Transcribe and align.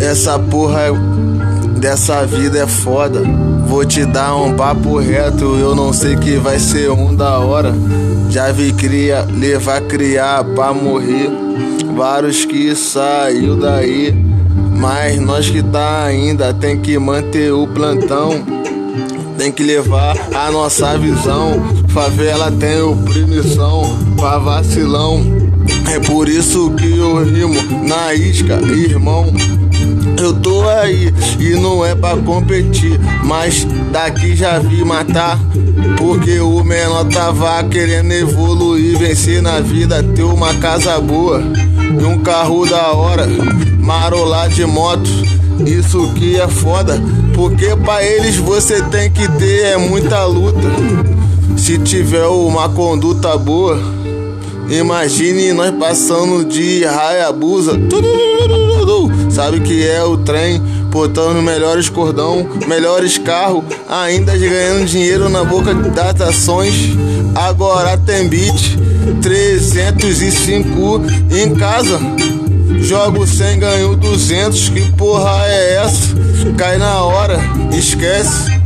Essa 0.00 0.38
porra 0.38 0.92
dessa 1.78 2.24
vida 2.24 2.58
é 2.58 2.66
foda. 2.66 3.22
Vou 3.66 3.84
te 3.84 4.04
dar 4.04 4.34
um 4.34 4.54
papo 4.54 4.98
reto, 4.98 5.56
eu 5.56 5.74
não 5.74 5.92
sei 5.92 6.16
que 6.16 6.36
vai 6.36 6.58
ser 6.58 6.90
um 6.90 7.14
da 7.14 7.38
hora. 7.38 7.74
Já 8.30 8.50
vi 8.50 8.72
cria, 8.72 9.26
levar 9.30 9.80
criar 9.82 10.42
pra 10.42 10.72
morrer. 10.72 11.30
Vários 11.94 12.44
que 12.44 12.74
saiu 12.74 13.56
daí, 13.56 14.14
mas 14.76 15.20
nós 15.20 15.50
que 15.50 15.62
tá 15.62 16.04
ainda 16.04 16.54
tem 16.54 16.78
que 16.80 16.98
manter 16.98 17.52
o 17.52 17.66
plantão. 17.66 18.42
Tem 19.36 19.52
que 19.52 19.62
levar 19.62 20.16
a 20.34 20.50
nossa 20.50 20.96
visão. 20.98 21.62
Favela 21.88 22.50
tem 22.50 22.80
oprimição 22.80 23.82
pra 24.16 24.38
vacilão. 24.38 25.22
É 25.92 25.98
por 26.00 26.28
isso 26.28 26.70
que 26.72 26.96
eu 26.96 27.24
rimo 27.24 27.60
na 27.86 28.14
isca, 28.14 28.60
irmão. 28.62 29.26
Aí 30.80 31.12
e 31.38 31.50
não 31.60 31.84
é 31.84 31.94
pra 31.94 32.16
competir, 32.16 32.98
mas 33.22 33.66
daqui 33.92 34.34
já 34.34 34.58
vi 34.58 34.82
matar. 34.82 35.38
Porque 35.98 36.40
o 36.40 36.64
menor 36.64 37.04
tava 37.04 37.62
querendo 37.64 38.10
evoluir, 38.12 38.98
vencer 38.98 39.42
na 39.42 39.60
vida, 39.60 40.02
ter 40.02 40.22
uma 40.22 40.54
casa 40.54 40.98
boa 40.98 41.42
e 42.00 42.04
um 42.04 42.18
carro 42.20 42.64
da 42.66 42.92
hora, 42.92 43.26
marolar 43.78 44.48
de 44.48 44.64
moto. 44.64 45.10
Isso 45.66 46.12
que 46.14 46.40
é 46.40 46.48
foda, 46.48 46.98
porque 47.34 47.76
pra 47.76 48.02
eles 48.02 48.36
você 48.36 48.82
tem 48.84 49.10
que 49.10 49.28
ter 49.32 49.66
é 49.66 49.76
muita 49.76 50.24
luta. 50.24 50.66
Se 51.58 51.76
tiver 51.76 52.26
uma 52.26 52.70
conduta 52.70 53.36
boa, 53.36 53.78
imagine 54.70 55.52
nós 55.52 55.72
passando 55.72 56.42
de 56.42 56.86
Hayabusa. 56.86 57.78
Sabe 59.40 59.60
que 59.60 59.88
é 59.88 60.04
o 60.04 60.18
trem, 60.18 60.60
portando 60.92 61.40
melhores 61.40 61.88
cordão, 61.88 62.46
melhores 62.66 63.16
carros, 63.16 63.64
ainda 63.88 64.36
ganhando 64.36 64.84
dinheiro 64.84 65.30
na 65.30 65.42
boca 65.42 65.72
das 65.72 66.20
ações. 66.20 66.90
Agora 67.34 67.96
tem 67.96 68.28
beat 68.28 68.76
305 69.22 71.02
em 71.34 71.54
casa. 71.54 71.98
Jogo 72.82 73.26
100, 73.26 73.58
ganho 73.58 73.96
200. 73.96 74.68
Que 74.68 74.92
porra 74.92 75.46
é 75.46 75.76
essa? 75.86 76.14
Cai 76.58 76.76
na 76.76 77.00
hora, 77.00 77.38
esquece. 77.72 78.59